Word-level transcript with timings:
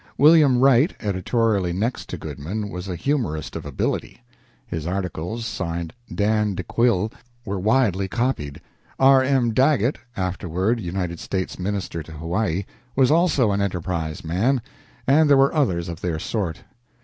William 0.17 0.57
Wright, 0.59 0.95
editorially 0.99 1.71
next 1.71 2.09
to 2.09 2.17
Goodman, 2.17 2.71
was 2.71 2.87
a 2.87 2.95
humorist 2.95 3.55
of 3.55 3.67
ability. 3.67 4.19
His 4.65 4.87
articles, 4.87 5.45
signed 5.45 5.93
Dan 6.11 6.55
de 6.55 6.63
Quille, 6.63 7.11
were 7.45 7.59
widely 7.59 8.07
copied. 8.07 8.61
R. 8.97 9.21
M. 9.21 9.53
Daggett 9.53 9.99
(afterward 10.17 10.79
United 10.79 11.19
States 11.19 11.59
Minister 11.59 12.01
to 12.01 12.13
Hawaii) 12.13 12.65
was 12.95 13.11
also 13.11 13.51
an 13.51 13.61
"Enterprise" 13.61 14.25
man, 14.25 14.59
and 15.05 15.29
there 15.29 15.37
were 15.37 15.53
others 15.53 15.87
of 15.87 16.01
their 16.01 16.17
sort. 16.17 16.63